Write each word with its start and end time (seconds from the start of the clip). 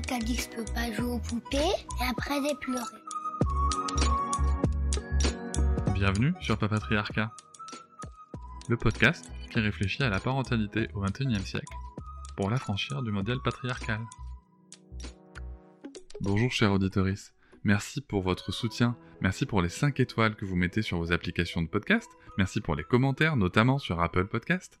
Avec 0.00 0.08
quelqu'un 0.08 0.24
qui 0.24 0.32
a 0.32 0.36
dit 0.36 0.48
que 0.48 0.72
pas 0.72 0.92
jouer 0.92 1.12
aux 1.12 1.18
poupées 1.18 1.58
et 1.58 2.08
après 2.08 2.36
j'ai 2.42 2.54
pleuré. 2.54 2.84
Bienvenue 5.92 6.32
sur 6.40 6.56
Papatriarcat, 6.56 7.30
le 8.70 8.78
podcast 8.78 9.30
qui 9.50 9.60
réfléchit 9.60 10.02
à 10.02 10.08
la 10.08 10.18
parentalité 10.18 10.88
au 10.94 11.02
XXIe 11.02 11.44
siècle 11.44 11.74
pour 12.34 12.48
l'affranchir 12.48 13.02
du 13.02 13.10
modèle 13.10 13.40
patriarcal. 13.44 14.00
Bonjour 16.22 16.50
chers 16.50 16.72
auditoris, 16.72 17.34
merci 17.64 18.00
pour 18.00 18.22
votre 18.22 18.52
soutien, 18.52 18.96
merci 19.20 19.44
pour 19.44 19.60
les 19.60 19.68
5 19.68 20.00
étoiles 20.00 20.34
que 20.34 20.46
vous 20.46 20.56
mettez 20.56 20.80
sur 20.80 20.96
vos 20.96 21.12
applications 21.12 21.60
de 21.60 21.68
podcast, 21.68 22.10
merci 22.38 22.62
pour 22.62 22.74
les 22.74 22.84
commentaires, 22.84 23.36
notamment 23.36 23.78
sur 23.78 24.00
Apple 24.00 24.28
Podcast. 24.28 24.80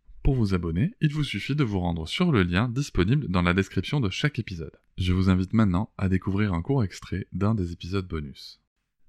Pour 0.23 0.35
vous 0.35 0.53
abonner, 0.53 0.93
il 1.01 1.11
vous 1.11 1.23
suffit 1.23 1.55
de 1.55 1.63
vous 1.63 1.79
rendre 1.79 2.07
sur 2.07 2.31
le 2.31 2.43
lien 2.43 2.69
disponible 2.69 3.27
dans 3.27 3.41
la 3.41 3.55
description 3.55 3.99
de 3.99 4.11
chaque 4.11 4.37
épisode. 4.37 4.77
Je 4.99 5.13
vous 5.13 5.31
invite 5.31 5.53
maintenant 5.53 5.91
à 5.97 6.09
découvrir 6.09 6.53
un 6.53 6.61
court 6.61 6.83
extrait 6.83 7.25
d'un 7.33 7.55
des 7.55 7.71
épisodes 7.71 8.07
bonus. 8.07 8.61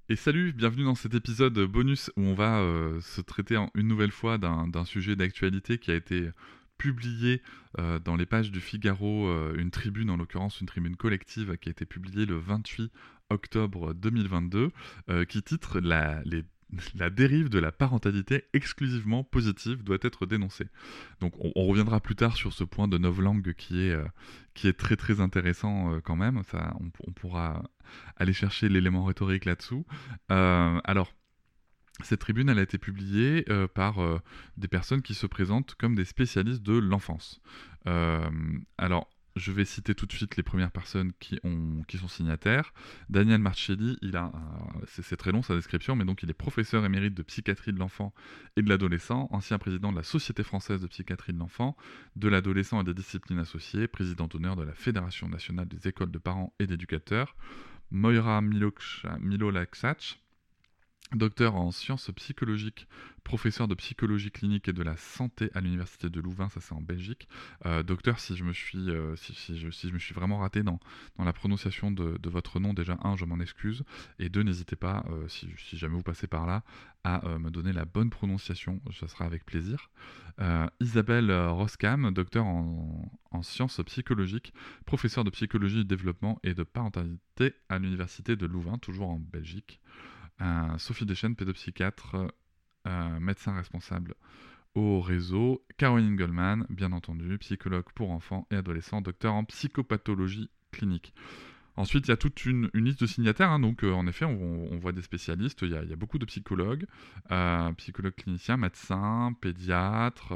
Et 0.09 0.17
salut, 0.17 0.55
bienvenue 0.55 0.85
dans 0.85 0.95
cet 0.95 1.13
épisode 1.13 1.59
bonus 1.67 2.11
où 2.17 2.23
on 2.23 2.35
va 2.35 2.61
euh, 2.61 2.99
se 3.03 3.21
traiter 3.21 3.63
une 3.75 3.89
nouvelle 3.89 4.11
fois 4.11 4.39
d'un 4.39 4.85
sujet 4.87 5.15
d'actualité 5.15 5.77
qui 5.77 5.91
a 5.91 5.97
été 5.97 6.31
publié 6.79 7.43
euh, 7.79 7.99
dans 7.99 8.17
les 8.17 8.27
pages 8.27 8.51
du 8.51 8.61
Figaro, 8.61 9.29
euh, 9.29 9.55
une 9.59 9.71
tribune 9.71 10.09
en 10.09 10.17
l'occurrence, 10.17 10.63
une 10.63 10.67
tribune 10.67 10.97
collective 10.97 11.59
qui 11.59 11.69
a 11.69 11.73
été 11.73 11.85
publiée 11.85 12.25
le 12.25 12.39
28 12.39 12.91
octobre 13.29 13.93
2022, 13.93 14.71
qui 15.29 15.43
titre 15.43 15.79
la, 15.79 16.23
les 16.25 16.45
la 16.95 17.11
dérive 17.11 17.48
de 17.48 17.59
la 17.59 17.73
parentalité 17.73 18.45
exclusivement 18.53 19.25
positive 19.25 19.83
doit 19.83 19.98
être 20.03 20.27
dénoncée. 20.27 20.69
Donc 21.20 21.34
on, 21.39 21.67
reviendra 21.67 22.01
plus 22.01 22.17
tard 22.17 22.37
sur 22.37 22.53
ce 22.53 22.64
point 22.64 22.89
de 22.89 22.98
novlangue 22.98 23.55
qui 23.55 23.87
est, 23.87 23.92
euh, 23.92 24.05
qui 24.55 24.69
est 24.69 24.73
très 24.73 24.97
très 24.97 25.20
intéressant 25.20 25.92
euh, 25.92 26.01
quand 26.01 26.17
même. 26.17 26.42
Ça, 26.51 26.75
on, 26.81 27.12
pourra 27.12 27.62
aller 28.17 28.33
chercher 28.33 28.69
l'élément 28.69 29.05
rhétorique 29.05 29.45
là-dessous. 29.45 29.84
Euh, 30.31 30.81
alors, 30.84 31.12
cette 32.03 32.20
tribune, 32.20 32.48
elle 32.48 32.59
a 32.59 32.62
été 32.62 32.79
publiée 32.79 33.45
par 33.75 34.01
des 34.57 34.67
personnes 34.67 35.03
qui 35.03 35.14
se 35.14 35.27
présentent 35.27 35.75
comme 35.75 35.95
des 35.95 36.07
spécialistes 36.07 36.62
de 36.62 36.77
l'enfance. 36.77 37.41
alors, 37.84 39.09
je 39.37 39.53
vais 39.53 39.65
citer 39.65 39.95
tout 39.95 40.07
de 40.07 40.13
suite 40.13 40.37
les 40.37 40.43
premières 40.43 40.71
personnes 40.71 41.13
qui, 41.19 41.39
ont, 41.45 41.83
qui 41.89 41.98
sont 41.98 42.09
signataires. 42.09 42.73
Daniel 43.09 43.41
Marcelli, 43.41 43.98
il 44.03 44.17
a, 44.17 44.33
c'est 44.87 45.17
très 45.17 45.33
long 45.33 45.43
sa 45.43 45.55
description, 45.55 45.97
mais 45.97 46.05
donc 46.05 46.23
il 46.23 46.31
est 46.31 46.35
professeur 46.35 46.85
émérite 46.85 47.15
de 47.15 47.23
psychiatrie 47.23 47.73
de 47.73 47.79
l'enfant 47.79 48.13
et 48.57 48.63
de 48.63 48.69
l'adolescent, 48.69 49.29
ancien 49.31 49.59
président 49.59 49.91
de 49.91 49.97
la 49.97 50.03
Société 50.03 50.42
française 50.42 50.81
de 50.81 50.87
psychiatrie 50.87 51.33
de 51.33 51.39
l'enfant, 51.39 51.77
de 52.17 52.29
l'adolescent 52.29 52.81
et 52.81 52.85
des 52.85 52.95
disciplines 52.95 53.39
associées, 53.39 53.89
président 53.89 54.27
d'honneur 54.27 54.57
de 54.57 54.63
la 54.63 54.75
Fédération 54.75 55.29
nationale 55.29 55.69
des 55.69 55.89
écoles 55.89 56.11
de 56.11 56.19
parents 56.19 56.53
et 56.59 56.67
d'éducateurs. 56.67 57.37
Moira 57.91 58.41
Milolaksach, 58.41 60.22
Docteur 61.11 61.57
en 61.57 61.73
sciences 61.73 62.11
psychologiques, 62.17 62.89
professeur 63.23 63.68
de 63.68 63.74
psychologie 63.74 64.30
clinique 64.30 64.68
et 64.68 64.73
de 64.73 64.83
la 64.83 64.96
santé 64.96 65.51
à 65.55 65.61
l'université 65.61 66.08
de 66.08 66.20
Louvain, 66.20 66.48
ça 66.48 66.61
c'est 66.63 66.73
en 66.73 66.80
Belgique. 66.80 67.29
Euh, 67.67 67.83
docteur, 67.83 68.18
si 68.18 68.35
je 68.35 68.45
me 68.45 68.55
suis, 68.55 68.89
euh, 68.89 69.14
si, 69.17 69.35
je, 69.35 69.70
si, 69.70 69.89
je, 69.89 69.95
me 69.95 69.98
suis 69.98 70.14
vraiment 70.14 70.39
raté 70.39 70.62
dans, 70.62 70.80
dans 71.18 71.24
la 71.24 71.35
prononciation 71.35 71.91
de, 71.91 72.17
de, 72.17 72.30
votre 72.30 72.61
nom, 72.61 72.73
déjà 72.73 72.96
un, 73.02 73.14
je 73.17 73.27
m'en 73.27 73.41
excuse, 73.41 73.85
et 74.18 74.30
deux, 74.30 74.42
n'hésitez 74.42 74.74
pas, 74.74 75.05
euh, 75.11 75.29
si, 75.29 75.48
si, 75.58 75.77
jamais 75.77 75.96
vous 75.96 76.02
passez 76.02 76.27
par 76.27 76.46
là, 76.46 76.62
à 77.05 77.20
me 77.41 77.51
donner 77.51 77.73
la 77.73 77.85
bonne 77.85 78.11
prononciation, 78.11 78.80
ça 78.98 79.08
sera 79.08 79.24
avec 79.24 79.45
plaisir. 79.45 79.91
Isabelle 80.80 81.33
Roskam, 81.33 82.12
docteur 82.12 82.46
en, 82.46 83.11
en 83.33 83.42
sciences 83.42 83.80
psychologiques, 83.85 84.55
professeur 84.86 85.24
de 85.24 85.30
psychologie 85.30 85.85
développement 85.85 86.39
et 86.45 86.55
de 86.55 86.62
parentalité 86.62 87.55
à 87.68 87.80
l'université 87.80 88.36
de 88.36 88.46
Louvain, 88.46 88.79
toujours 88.79 89.11
en 89.11 89.18
Belgique. 89.18 89.80
Sophie 90.79 91.07
Deschênes, 91.07 91.36
pédopsychiatre, 91.36 92.17
euh, 92.89 93.20
médecin 93.20 93.55
responsable 93.55 94.14
au 94.75 95.01
réseau. 95.01 95.64
Caroline 95.77 96.17
Goldman, 96.17 96.67
bien 96.69 96.91
entendu, 96.92 97.39
psychologue 97.39 97.85
pour 97.95 98.11
enfants 98.11 98.47
et 98.51 98.57
adolescents, 98.57 99.01
docteur 99.01 99.35
en 99.35 99.45
psychopathologie 99.45 100.51
clinique. 100.73 101.14
Ensuite, 101.77 102.07
il 102.07 102.11
y 102.11 102.13
a 102.13 102.17
toute 102.17 102.45
une, 102.45 102.69
liste 102.75 103.01
de 103.01 103.07
signataires. 103.07 103.51
Hein, 103.51 103.61
donc, 103.61 103.83
euh, 103.85 103.92
en 103.92 104.07
effet, 104.07 104.25
on, 104.25 104.77
voit 104.79 104.92
des 104.92 105.01
spécialistes. 105.01 105.63
Il 105.63 105.70
y, 105.70 105.77
a, 105.77 105.97
beaucoup 105.97 106.19
de 106.19 106.27
psychologues, 106.27 106.86
euh, 107.30 107.73
psychologues 107.74 108.14
cliniciens, 108.14 108.57
médecins, 108.57 109.35
pédiatres, 109.41 110.35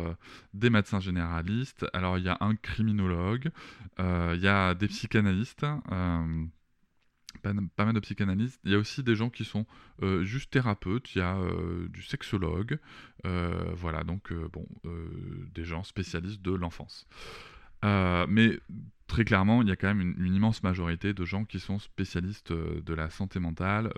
des 0.55 0.71
médecins 0.71 1.00
généralistes. 1.00 1.84
Alors, 1.93 2.17
il 2.17 2.25
y 2.25 2.28
a 2.28 2.38
un 2.41 2.55
criminologue. 2.55 3.50
il 3.99 4.41
y 4.41 4.49
a 4.49 4.75
des 4.75 4.88
psychanalystes 4.88 5.67
pas, 7.37 7.53
mal 7.53 7.95
de 7.95 8.01
psychanalystes. 8.01 8.61
Il 8.65 8.73
y 8.73 8.75
a 8.75 8.79
aussi 8.79 9.03
des 9.03 9.15
gens 9.15 9.31
qui 9.31 9.45
sont 9.45 9.67
euh, 10.03 10.25
juste 10.25 10.51
thérapeutes, 10.51 11.15
il 11.15 11.19
y 11.19 11.23
a 11.23 11.37
euh, 11.37 11.89
du 11.89 12.03
sexologue, 12.03 12.79
euh, 13.25 13.73
voilà, 13.75 14.05
donc 14.05 14.33
bon, 14.53 14.67
des 15.55 15.65
gens 15.65 15.85
spécialistes 15.85 16.43
de 16.43 16.53
l'enfance. 16.53 17.07
mais 17.83 18.59
très 19.06 19.25
clairement, 19.25 19.62
il 19.62 19.69
y 19.69 19.71
a 19.71 19.77
quand 19.77 19.87
même 19.87 20.15
une, 20.19 20.34
immense 20.34 20.62
majorité 20.62 21.15
de 21.15 21.25
gens 21.25 21.44
qui 21.44 21.61
sont 21.61 21.78
spécialistes 21.78 22.53
de 22.53 22.94
la 22.94 23.11
santé 23.11 23.39
mentale, 23.39 23.93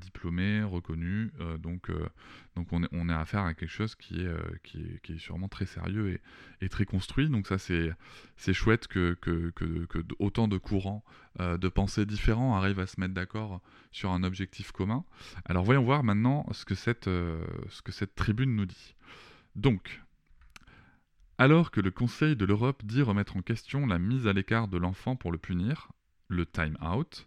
diplômés, 0.00 0.62
reconnus. 0.62 1.30
donc, 1.58 1.90
donc 2.56 2.72
on 2.72 2.82
est, 2.82 2.88
on 2.92 3.08
à 3.08 3.18
affaire 3.18 3.42
à 3.42 3.54
quelque 3.54 3.70
chose 3.70 3.94
qui 3.94 4.20
est, 4.20 4.62
qui 4.62 4.78
est, 4.78 5.00
qui 5.02 5.12
est 5.14 5.18
sûrement 5.18 5.48
très 5.48 5.66
sérieux 5.66 6.10
et, 6.10 6.64
et, 6.64 6.68
très 6.68 6.84
construit. 6.84 7.28
Donc 7.28 7.46
ça, 7.46 7.58
c'est 7.58 8.52
chouette 8.52 8.86
que, 8.86 9.16
que, 9.20 9.50
que, 9.50 9.86
que, 9.86 9.98
autant 10.18 10.48
de 10.48 10.58
courants 10.58 11.04
de 11.38 11.68
pensées 11.68 12.06
différents 12.06 12.56
arrivent 12.56 12.80
à 12.80 12.86
se 12.86 12.98
mettre 13.00 13.14
d'accord 13.14 13.60
sur 13.92 14.10
un 14.12 14.22
objectif 14.22 14.72
commun. 14.72 15.04
Alors 15.44 15.64
voyons 15.64 15.82
voir 15.82 16.04
maintenant 16.04 16.46
ce 16.52 16.64
que 16.64 16.74
cette, 16.74 17.06
ce 17.06 17.82
que 17.82 17.92
cette 17.92 18.14
tribune 18.14 18.56
nous 18.56 18.66
dit. 18.66 18.94
Donc, 19.56 20.03
alors 21.38 21.70
que 21.70 21.80
le 21.80 21.90
Conseil 21.90 22.36
de 22.36 22.44
l'Europe 22.44 22.84
dit 22.84 23.02
remettre 23.02 23.36
en 23.36 23.42
question 23.42 23.86
la 23.86 23.98
mise 23.98 24.26
à 24.26 24.32
l'écart 24.32 24.68
de 24.68 24.78
l'enfant 24.78 25.16
pour 25.16 25.32
le 25.32 25.38
punir, 25.38 25.90
le 26.28 26.46
time 26.46 26.76
out, 26.80 27.26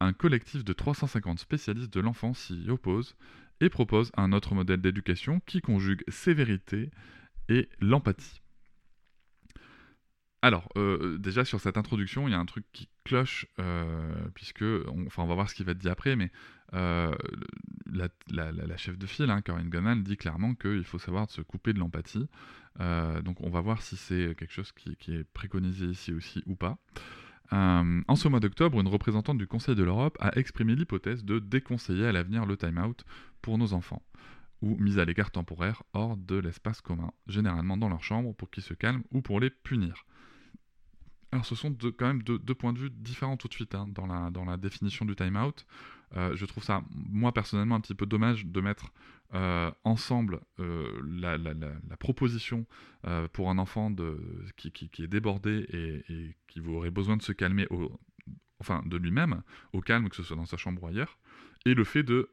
un 0.00 0.12
collectif 0.12 0.64
de 0.64 0.72
350 0.72 1.38
spécialistes 1.38 1.92
de 1.92 2.00
l'enfant 2.00 2.34
s'y 2.34 2.68
oppose 2.68 3.16
et 3.60 3.68
propose 3.68 4.10
un 4.16 4.32
autre 4.32 4.54
modèle 4.54 4.80
d'éducation 4.80 5.40
qui 5.46 5.60
conjugue 5.60 6.02
sévérité 6.08 6.90
et 7.48 7.68
l'empathie. 7.80 8.42
Alors, 10.42 10.68
euh, 10.76 11.16
déjà 11.18 11.44
sur 11.44 11.60
cette 11.60 11.78
introduction, 11.78 12.28
il 12.28 12.32
y 12.32 12.34
a 12.34 12.38
un 12.38 12.46
truc 12.46 12.64
qui 12.72 12.88
cloche, 13.04 13.46
euh, 13.58 14.28
puisque, 14.34 14.64
enfin, 15.06 15.22
on 15.22 15.26
va 15.26 15.34
voir 15.34 15.48
ce 15.48 15.54
qui 15.54 15.64
va 15.64 15.72
être 15.72 15.78
dit 15.78 15.88
après, 15.88 16.14
mais 16.14 16.30
euh, 16.74 17.14
la, 17.86 18.76
chef 18.76 18.98
de 18.98 19.06
file, 19.06 19.30
hein, 19.30 19.42
Corinne 19.42 19.68
Gonal, 19.68 20.02
dit 20.02 20.16
clairement 20.16 20.54
qu'il 20.54 20.84
faut 20.84 20.98
savoir 20.98 21.30
se 21.30 21.40
couper 21.40 21.72
de 21.72 21.78
l'empathie. 21.78 22.28
donc, 22.78 23.40
on 23.40 23.50
va 23.50 23.60
voir 23.60 23.82
si 23.82 23.96
c'est 23.96 24.34
quelque 24.36 24.52
chose 24.52 24.72
qui, 24.72 25.12
est 25.12 25.24
préconisé 25.24 25.86
ici 25.86 26.12
aussi 26.12 26.42
ou 26.46 26.56
pas. 26.56 26.78
en 27.50 28.16
ce 28.16 28.28
mois 28.28 28.40
d'octobre, 28.40 28.80
une 28.80 28.88
représentante 28.88 29.38
du 29.38 29.46
Conseil 29.46 29.74
de 29.74 29.84
l'Europe 29.84 30.16
a 30.20 30.36
exprimé 30.36 30.74
l'hypothèse 30.74 31.24
de 31.24 31.38
déconseiller 31.38 32.06
à 32.06 32.12
l'avenir 32.12 32.44
le 32.46 32.56
time-out 32.56 33.04
pour 33.40 33.58
nos 33.58 33.72
enfants 33.72 34.02
ou 34.62 34.76
mise 34.78 34.98
à 34.98 35.04
l'écart 35.04 35.30
temporaire 35.30 35.82
hors 35.92 36.16
de 36.16 36.36
l'espace 36.36 36.80
commun, 36.80 37.12
généralement 37.26 37.76
dans 37.76 37.88
leur 37.88 38.02
chambre 38.02 38.34
pour 38.34 38.50
qu'ils 38.50 38.62
se 38.62 38.74
calment 38.74 39.02
ou 39.12 39.20
pour 39.20 39.40
les 39.40 39.50
punir. 39.50 40.06
Alors 41.32 41.44
ce 41.44 41.54
sont 41.54 41.76
quand 41.98 42.06
même 42.06 42.22
deux, 42.22 42.38
points 42.54 42.72
de 42.72 42.78
vue 42.78 42.90
différents 42.90 43.36
tout 43.36 43.48
de 43.48 43.54
suite 43.54 43.74
hein, 43.74 43.86
dans, 43.88 44.06
la, 44.06 44.30
dans 44.30 44.44
la 44.44 44.56
définition 44.56 45.04
du 45.04 45.14
time-out. 45.14 45.66
Euh, 46.14 46.36
je 46.36 46.44
trouve 46.46 46.64
ça, 46.64 46.82
moi 46.90 47.32
personnellement, 47.32 47.74
un 47.74 47.80
petit 47.80 47.94
peu 47.94 48.06
dommage 48.06 48.46
de 48.46 48.60
mettre 48.60 48.92
euh, 49.34 49.70
ensemble 49.84 50.40
euh, 50.60 51.00
la, 51.04 51.96
proposition 51.98 52.66
pour 53.32 53.50
un 53.50 53.58
enfant 53.58 53.94
qui, 54.56 54.90
est 54.98 55.06
débordé 55.06 55.66
et, 56.08 56.36
qui 56.48 56.60
aurait 56.60 56.90
besoin 56.90 57.16
de 57.16 57.22
se 57.22 57.32
calmer, 57.32 57.66
enfin 58.60 58.82
de 58.86 58.96
lui-même, 58.96 59.42
au 59.72 59.80
calme, 59.80 60.08
que 60.08 60.16
ce 60.16 60.22
soit 60.22 60.36
dans 60.36 60.46
sa 60.46 60.56
chambre 60.56 60.82
ou 60.82 60.86
ailleurs, 60.86 61.18
et 61.64 61.74
le 61.74 61.84
fait 61.84 62.02
de, 62.02 62.28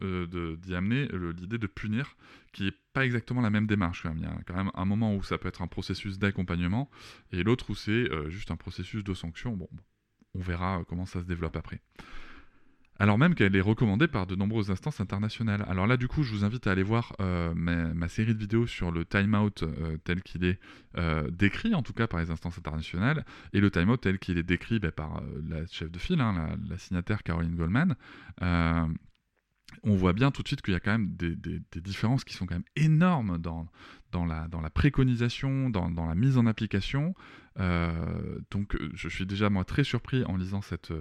d'y 0.61 0.75
amener 0.75 1.07
l'idée 1.37 1.57
de 1.57 1.67
punir, 1.67 2.15
qui 2.51 2.65
n'est 2.65 2.73
pas 2.93 3.05
exactement 3.05 3.41
la 3.41 3.49
même 3.49 3.67
démarche. 3.67 4.05
Il 4.15 4.21
y 4.21 4.25
a 4.25 4.37
quand 4.45 4.55
même 4.55 4.71
un 4.73 4.85
moment 4.85 5.15
où 5.15 5.23
ça 5.23 5.37
peut 5.37 5.47
être 5.47 5.61
un 5.61 5.67
processus 5.67 6.19
d'accompagnement, 6.19 6.89
et 7.31 7.43
l'autre 7.43 7.69
où 7.69 7.75
c'est 7.75 8.09
juste 8.29 8.51
un 8.51 8.57
processus 8.57 9.03
de 9.03 9.13
sanction. 9.13 9.55
bon, 9.55 9.69
on 10.35 10.41
verra 10.41 10.83
comment 10.87 11.05
ça 11.05 11.21
se 11.21 11.25
développe 11.25 11.55
après 11.55 11.81
alors 12.99 13.17
même 13.17 13.33
qu'elle 13.33 13.55
est 13.55 13.61
recommandée 13.61 14.07
par 14.07 14.27
de 14.27 14.35
nombreuses 14.35 14.69
instances 14.69 14.99
internationales. 14.99 15.65
Alors 15.67 15.87
là, 15.87 15.97
du 15.97 16.07
coup, 16.07 16.23
je 16.23 16.31
vous 16.31 16.45
invite 16.45 16.67
à 16.67 16.71
aller 16.71 16.83
voir 16.83 17.15
euh, 17.19 17.53
ma, 17.55 18.07
série 18.07 18.35
de 18.35 18.39
vidéos 18.39 18.67
sur 18.67 18.91
le 18.91 19.03
time-out 19.03 19.63
euh, 19.63 19.97
tel 20.03 20.21
qu'il 20.21 20.43
est 20.45 20.59
euh, 20.97 21.29
décrit, 21.31 21.73
en 21.73 21.81
tout 21.81 21.93
cas 21.93 22.07
par 22.07 22.19
les 22.19 22.29
instances 22.29 22.57
internationales, 22.57 23.25
et 23.51 23.59
le 23.59 23.71
time-out 23.71 24.01
tel 24.01 24.19
qu'il 24.19 24.37
est 24.37 24.43
décrit 24.43 24.79
ben, 24.79 24.91
par 24.91 25.23
la 25.47 25.65
chef 25.67 25.91
de 25.91 25.97
file, 25.97 26.21
hein, 26.21 26.55
la, 26.69 26.77
signataire 26.77 27.23
Caroline 27.23 27.55
Goldman. 27.55 27.95
on 28.41 29.95
voit 29.95 30.13
bien 30.13 30.29
tout 30.29 30.43
de 30.43 30.47
suite 30.47 30.61
qu'il 30.61 30.73
y 30.73 30.77
a 30.77 30.79
quand 30.79 30.91
même 30.91 31.15
des, 31.15 31.35
différences 31.81 32.23
qui 32.23 32.35
sont 32.35 32.45
quand 32.45 32.55
même 32.55 32.63
énormes 32.75 33.39
dans, 33.39 33.67
la, 34.25 34.69
préconisation, 34.69 35.71
dans 35.71 36.05
la 36.05 36.15
mise 36.15 36.37
en 36.37 36.45
application. 36.45 37.15
Donc 37.57 38.75
je 38.93 39.09
suis 39.09 39.25
déjà 39.25 39.49
moi 39.49 39.63
très 39.63 39.83
surpris 39.83 40.23
en 40.25 40.37
lisant 40.37 40.61
cette 40.61 40.93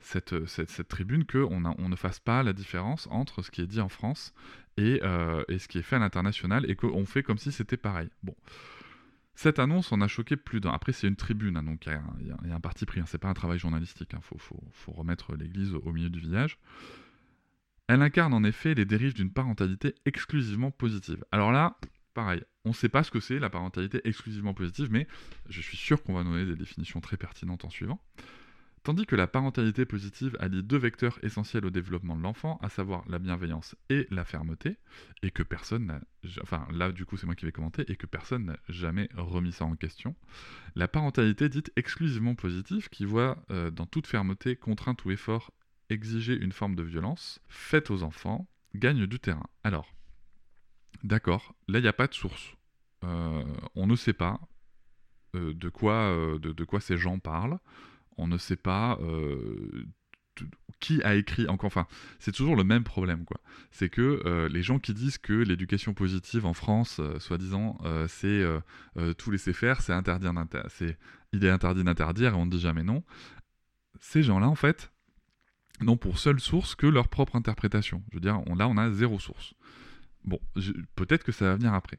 cette, 0.00 0.46
cette, 0.46 0.88
tribune 0.88 1.24
qu'on 1.24 1.64
on 1.64 1.88
ne 1.88 1.96
fasse 1.96 2.20
pas 2.20 2.42
la 2.42 2.52
différence 2.52 3.08
entre 3.10 3.42
ce 3.42 3.50
qui 3.50 3.62
est 3.62 3.66
dit 3.66 3.80
en 3.80 3.88
France 3.88 4.32
et, 4.76 5.00
euh, 5.02 5.42
ce 5.48 5.68
qui 5.68 5.78
est 5.78 5.82
fait 5.82 5.96
à 5.96 5.98
l'international 5.98 6.68
et 6.70 6.76
qu'on 6.76 7.04
fait 7.04 7.22
comme 7.22 7.38
si 7.38 7.52
c'était 7.52 7.76
pareil. 7.76 8.08
Bon. 8.22 8.34
Cette 9.34 9.58
annonce 9.58 9.92
en 9.92 10.00
a 10.00 10.08
choqué 10.08 10.36
plus 10.36 10.60
d'un. 10.60 10.70
Après, 10.70 10.92
c'est 10.92 11.06
une 11.06 11.16
tribune, 11.16 11.56
hein, 11.56 11.62
donc 11.62 11.86
il 11.86 12.26
y, 12.26 12.50
a 12.50 12.54
un 12.54 12.60
parti 12.60 12.86
pris. 12.86 13.00
Hein, 13.00 13.04
c'est 13.06 13.18
pas 13.18 13.28
un 13.28 13.34
travail 13.34 13.58
journalistique. 13.58 14.10
Il 14.12 14.16
hein, 14.16 14.20
faut, 14.22 14.92
remettre 14.92 15.36
l'église 15.36 15.74
au 15.74 15.92
milieu 15.92 16.10
du 16.10 16.18
village. 16.18 16.58
Elle 17.86 18.02
incarne 18.02 18.34
en 18.34 18.42
effet 18.42 18.74
les 18.74 18.84
dérives 18.84 19.14
d'une 19.14 19.30
parentalité 19.30 19.94
exclusivement 20.06 20.72
positive. 20.72 21.24
Alors 21.30 21.52
là, 21.52 21.78
on 22.64 22.70
ne 22.70 22.74
sait 22.74 22.88
pas 22.88 23.02
ce 23.02 23.10
que 23.10 23.20
c'est 23.20 23.38
la 23.38 23.50
parentalité 23.50 24.00
exclusivement 24.04 24.54
positive, 24.54 24.88
mais 24.90 25.06
je 25.48 25.60
suis 25.60 25.76
sûr 25.76 26.02
qu'on 26.02 26.14
va 26.14 26.24
donner 26.24 26.44
des 26.44 26.56
définitions 26.56 27.00
très 27.00 27.16
pertinentes 27.16 27.64
en 27.64 27.70
suivant. 27.70 28.00
Tandis 28.84 29.06
que 29.06 29.16
la 29.16 29.26
parentalité 29.26 29.84
positive 29.84 30.36
allie 30.40 30.62
deux 30.62 30.78
vecteurs 30.78 31.18
essentiels 31.22 31.66
au 31.66 31.70
développement 31.70 32.16
de 32.16 32.22
l'enfant, 32.22 32.58
à 32.62 32.68
savoir 32.68 33.04
la 33.08 33.18
bienveillance 33.18 33.76
et 33.90 34.06
la 34.10 34.24
fermeté, 34.24 34.76
et 35.22 35.30
que 35.30 35.42
personne 35.42 35.86
n'a, 35.86 36.00
enfin 36.42 36.66
là 36.72 36.92
du 36.92 37.04
coup 37.04 37.16
c'est 37.16 37.26
moi 37.26 37.34
qui 37.34 37.44
vais 37.44 37.52
commenter, 37.52 37.84
et 37.90 37.96
que 37.96 38.06
personne 38.06 38.46
n'a 38.46 38.58
jamais 38.68 39.08
remis 39.14 39.52
ça 39.52 39.64
en 39.64 39.76
question, 39.76 40.14
la 40.74 40.88
parentalité 40.88 41.48
dite 41.48 41.72
exclusivement 41.76 42.34
positive, 42.34 42.88
qui 42.88 43.04
voit 43.04 43.44
euh, 43.50 43.70
dans 43.70 43.86
toute 43.86 44.06
fermeté, 44.06 44.56
contrainte 44.56 45.04
ou 45.04 45.10
effort 45.10 45.52
exiger 45.90 46.34
une 46.34 46.52
forme 46.52 46.74
de 46.74 46.82
violence 46.82 47.40
faite 47.48 47.90
aux 47.90 48.02
enfants, 48.02 48.48
gagne 48.74 49.06
du 49.06 49.18
terrain. 49.18 49.46
Alors, 49.64 49.94
d'accord, 51.02 51.54
là 51.68 51.78
il 51.78 51.82
n'y 51.82 51.88
a 51.88 51.92
pas 51.92 52.06
de 52.06 52.14
source. 52.14 52.54
Euh, 53.04 53.44
on 53.74 53.86
ne 53.86 53.96
sait 53.96 54.12
pas 54.12 54.40
euh, 55.34 55.54
de, 55.54 55.68
quoi, 55.68 56.12
de 56.40 56.64
quoi 56.64 56.80
ces 56.80 56.96
gens 56.96 57.18
parlent. 57.18 57.58
On 58.18 58.26
ne 58.26 58.36
sait 58.36 58.56
pas 58.56 58.98
euh, 59.00 59.86
qui 60.80 61.02
a 61.02 61.14
écrit 61.14 61.46
enfin 61.48 61.86
c'est 62.18 62.32
toujours 62.32 62.56
le 62.56 62.64
même 62.64 62.84
problème 62.84 63.24
quoi. 63.24 63.40
C'est 63.70 63.88
que 63.88 64.22
euh, 64.26 64.48
les 64.48 64.62
gens 64.62 64.78
qui 64.78 64.92
disent 64.92 65.18
que 65.18 65.32
l'éducation 65.32 65.94
positive 65.94 66.44
en 66.44 66.54
France 66.54 66.98
euh, 67.00 67.18
soi-disant 67.18 67.78
c'est 68.08 68.44
tout 69.16 69.30
laisser 69.30 69.52
faire 69.52 69.80
c'est 69.80 69.92
interdit 69.92 70.26
c'est 70.68 70.98
il 71.32 71.44
est 71.44 71.50
interdit 71.50 71.84
d'interdire 71.84 72.32
et 72.32 72.36
on 72.36 72.46
ne 72.46 72.50
dit 72.50 72.60
jamais 72.60 72.82
non. 72.82 73.04
Ces 74.00 74.22
gens-là 74.22 74.48
en 74.48 74.54
fait 74.54 74.92
n'ont 75.80 75.96
pour 75.96 76.18
seule 76.18 76.40
source 76.40 76.74
que 76.74 76.86
leur 76.86 77.08
propre 77.08 77.36
interprétation. 77.36 78.02
Je 78.10 78.16
veux 78.16 78.20
dire 78.20 78.40
on, 78.46 78.56
là 78.56 78.68
on 78.68 78.76
a 78.76 78.90
zéro 78.90 79.20
source 79.20 79.54
bon 80.24 80.40
peut-être 80.94 81.24
que 81.24 81.32
ça 81.32 81.46
va 81.46 81.56
venir 81.56 81.74
après 81.74 81.98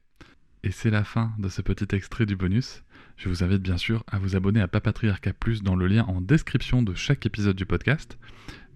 et 0.64 0.72
c'est 0.72 0.90
la 0.90 1.04
fin 1.04 1.34
de 1.38 1.50
ce 1.50 1.62
petit 1.62 1.96
extrait 1.96 2.26
du 2.26 2.36
bonus. 2.36 2.84
Je 3.18 3.30
vous 3.30 3.44
invite 3.44 3.62
bien 3.62 3.78
sûr 3.78 4.04
à 4.08 4.20
vous 4.20 4.36
abonner 4.36 4.62
à 4.62 4.68
Papatriarca 4.68 5.34
Plus 5.34 5.64
dans 5.64 5.76
le 5.76 5.88
lien 5.88 6.04
en 6.06 6.22
description 6.22 6.84
de 6.84 6.94
chaque 6.94 7.26
épisode 7.26 7.56
du 7.56 7.66
podcast. 7.66 8.18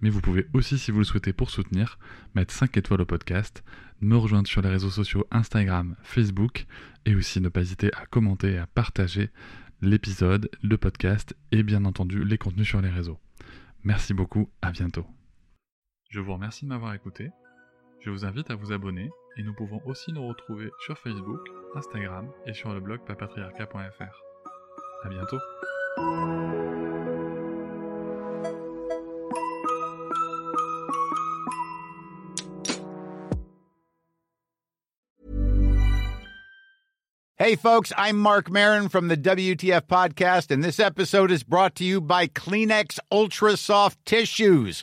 Mais 0.00 0.10
vous 0.10 0.20
pouvez 0.20 0.46
aussi, 0.52 0.78
si 0.78 0.90
vous 0.90 0.98
le 0.98 1.04
souhaitez 1.04 1.32
pour 1.32 1.50
soutenir, 1.50 1.98
mettre 2.34 2.52
5 2.52 2.76
étoiles 2.76 3.02
au 3.02 3.06
podcast, 3.06 3.64
me 4.00 4.16
rejoindre 4.16 4.48
sur 4.48 4.62
les 4.62 4.68
réseaux 4.68 4.90
sociaux 4.90 5.26
Instagram, 5.30 5.96
Facebook, 6.02 6.66
et 7.06 7.14
aussi 7.14 7.40
ne 7.40 7.48
pas 7.48 7.60
hésiter 7.60 7.90
à 7.94 8.06
commenter 8.06 8.52
et 8.52 8.58
à 8.58 8.66
partager 8.66 9.30
l'épisode, 9.80 10.50
le 10.62 10.78
podcast 10.78 11.36
et 11.52 11.62
bien 11.62 11.84
entendu 11.84 12.24
les 12.24 12.38
contenus 12.38 12.68
sur 12.68 12.80
les 12.80 12.90
réseaux. 12.90 13.18
Merci 13.82 14.14
beaucoup, 14.14 14.50
à 14.62 14.72
bientôt. 14.72 15.06
Je 16.10 16.20
vous 16.20 16.32
remercie 16.32 16.64
de 16.64 16.70
m'avoir 16.70 16.94
écouté. 16.94 17.30
Je 18.00 18.10
vous 18.10 18.24
invite 18.24 18.50
à 18.50 18.54
vous 18.54 18.72
abonner 18.72 19.10
et 19.36 19.42
nous 19.42 19.54
pouvons 19.54 19.80
aussi 19.86 20.12
nous 20.12 20.26
retrouver 20.26 20.70
sur 20.84 20.98
Facebook, 20.98 21.40
Instagram 21.74 22.30
et 22.46 22.54
sur 22.54 22.72
le 22.72 22.80
blog 22.80 23.00
papatriarca.fr. 23.06 24.22
A 25.04 25.08
bientôt 25.08 25.38
Hey 37.36 37.56
folks, 37.56 37.92
I'm 37.98 38.16
Mark 38.16 38.50
Marin 38.50 38.88
from 38.88 39.08
the 39.08 39.16
WTF 39.18 39.82
podcast 39.82 40.50
and 40.50 40.64
this 40.64 40.80
episode 40.80 41.30
is 41.30 41.42
brought 41.42 41.74
to 41.74 41.84
you 41.84 42.00
by 42.00 42.26
Kleenex 42.26 42.98
Ultra 43.12 43.56
Soft 43.58 43.98
Tissues 44.06 44.82